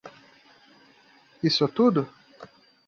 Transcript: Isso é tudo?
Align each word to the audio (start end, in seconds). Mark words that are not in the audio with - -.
Isso 1.49 1.63
é 1.63 1.67
tudo? 1.67 2.09